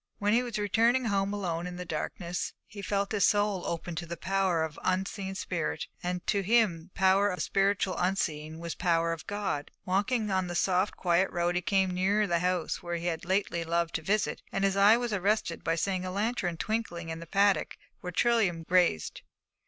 [0.17, 4.07] When he was returning home alone in the darkness, he felt his soul open to
[4.07, 8.73] the power of unseen spirit, and to him the power of the spiritual unseen was
[8.73, 9.69] the power of God.
[9.85, 13.63] Walking on the soft, quiet road, he came near the house where he had lately
[13.63, 17.27] loved to visit, and his eye was arrested by seeing a lantern twinkling in the
[17.27, 19.21] paddock where Trilium grazed.